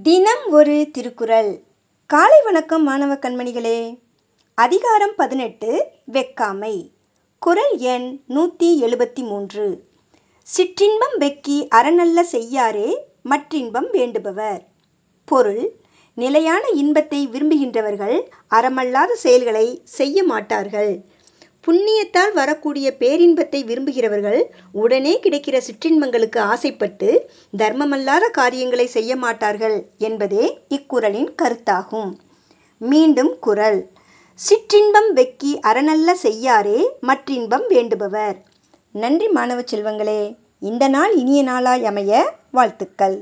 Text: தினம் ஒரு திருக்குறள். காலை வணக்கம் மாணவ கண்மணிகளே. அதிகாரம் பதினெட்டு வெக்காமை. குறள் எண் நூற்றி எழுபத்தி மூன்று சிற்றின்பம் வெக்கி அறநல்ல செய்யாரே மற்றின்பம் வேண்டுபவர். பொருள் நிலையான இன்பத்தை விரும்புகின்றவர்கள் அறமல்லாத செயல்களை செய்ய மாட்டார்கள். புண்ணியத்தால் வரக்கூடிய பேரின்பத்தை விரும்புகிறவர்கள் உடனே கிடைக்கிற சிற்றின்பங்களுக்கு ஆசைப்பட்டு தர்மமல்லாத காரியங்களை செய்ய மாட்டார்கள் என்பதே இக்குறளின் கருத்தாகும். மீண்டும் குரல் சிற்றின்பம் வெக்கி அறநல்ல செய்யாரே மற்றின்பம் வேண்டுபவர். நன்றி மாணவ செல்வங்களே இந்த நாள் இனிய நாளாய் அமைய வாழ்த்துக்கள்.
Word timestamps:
தினம் 0.00 0.50
ஒரு 0.50 0.88
திருக்குறள். 0.92 1.62
காலை 2.06 2.42
வணக்கம் 2.44 2.82
மாணவ 2.82 3.14
கண்மணிகளே. 3.14 3.98
அதிகாரம் 4.54 5.12
பதினெட்டு 5.16 5.84
வெக்காமை. 6.12 6.88
குறள் 7.38 7.76
எண் 7.76 8.20
நூற்றி 8.26 8.82
எழுபத்தி 8.82 9.18
மூன்று 9.18 9.84
சிற்றின்பம் 10.42 11.20
வெக்கி 11.20 11.68
அறநல்ல 11.68 12.22
செய்யாரே 12.22 12.96
மற்றின்பம் 13.30 13.88
வேண்டுபவர். 13.92 14.58
பொருள் 15.24 15.72
நிலையான 16.14 16.68
இன்பத்தை 16.68 17.28
விரும்புகின்றவர்கள் 17.28 18.20
அறமல்லாத 18.50 19.14
செயல்களை 19.14 19.80
செய்ய 19.84 20.22
மாட்டார்கள். 20.22 21.04
புண்ணியத்தால் 21.66 22.32
வரக்கூடிய 22.32 22.96
பேரின்பத்தை 22.98 23.64
விரும்புகிறவர்கள் 23.64 24.40
உடனே 24.72 25.20
கிடைக்கிற 25.22 25.60
சிற்றின்பங்களுக்கு 25.68 26.38
ஆசைப்பட்டு 26.38 27.30
தர்மமல்லாத 27.58 28.28
காரியங்களை 28.28 28.86
செய்ய 28.86 29.16
மாட்டார்கள் 29.16 29.76
என்பதே 29.98 30.44
இக்குறளின் 30.68 31.30
கருத்தாகும். 31.42 32.12
மீண்டும் 32.78 33.38
குரல் 33.38 33.90
சிற்றின்பம் 34.38 35.10
வெக்கி 35.14 35.52
அறநல்ல 35.60 36.14
செய்யாரே 36.22 36.88
மற்றின்பம் 37.02 37.66
வேண்டுபவர். 37.68 38.36
நன்றி 38.92 39.28
மாணவ 39.28 39.60
செல்வங்களே 39.60 40.36
இந்த 40.60 40.88
நாள் 40.88 41.14
இனிய 41.14 41.42
நாளாய் 41.42 41.84
அமைய 41.84 42.38
வாழ்த்துக்கள். 42.50 43.16